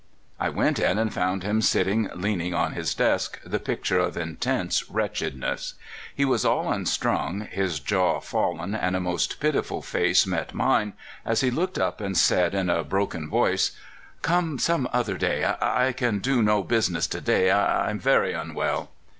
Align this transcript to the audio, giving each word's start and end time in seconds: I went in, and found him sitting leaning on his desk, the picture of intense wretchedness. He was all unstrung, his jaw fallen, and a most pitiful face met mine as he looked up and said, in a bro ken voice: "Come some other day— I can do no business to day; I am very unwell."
I 0.39 0.49
went 0.49 0.79
in, 0.79 0.97
and 0.97 1.13
found 1.13 1.43
him 1.43 1.61
sitting 1.61 2.09
leaning 2.15 2.55
on 2.55 2.71
his 2.73 2.95
desk, 2.95 3.39
the 3.45 3.59
picture 3.59 3.99
of 3.99 4.17
intense 4.17 4.89
wretchedness. 4.89 5.75
He 6.15 6.25
was 6.25 6.43
all 6.43 6.71
unstrung, 6.73 7.41
his 7.51 7.79
jaw 7.79 8.19
fallen, 8.19 8.73
and 8.73 8.95
a 8.95 8.99
most 8.99 9.39
pitiful 9.39 9.83
face 9.83 10.25
met 10.25 10.55
mine 10.55 10.93
as 11.23 11.41
he 11.41 11.51
looked 11.51 11.77
up 11.77 12.01
and 12.01 12.17
said, 12.17 12.55
in 12.55 12.67
a 12.67 12.83
bro 12.83 13.05
ken 13.05 13.29
voice: 13.29 13.77
"Come 14.23 14.57
some 14.57 14.89
other 14.91 15.17
day— 15.19 15.45
I 15.61 15.91
can 15.91 16.17
do 16.17 16.41
no 16.41 16.63
business 16.63 17.05
to 17.05 17.21
day; 17.21 17.51
I 17.51 17.87
am 17.91 17.99
very 17.99 18.33
unwell." 18.33 18.89